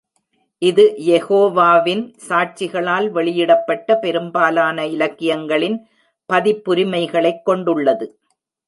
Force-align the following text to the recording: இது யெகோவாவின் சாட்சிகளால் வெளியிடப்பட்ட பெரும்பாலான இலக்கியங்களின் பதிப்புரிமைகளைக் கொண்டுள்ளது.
இது 0.61 0.95
யெகோவாவின் 1.07 2.13
சாட்சிகளால் 2.29 3.09
வெளியிடப்பட்ட 3.09 3.97
பெரும்பாலான 3.97 4.87
இலக்கியங்களின் 4.87 5.87
பதிப்புரிமைகளைக் 6.33 7.43
கொண்டுள்ளது. 7.43 8.19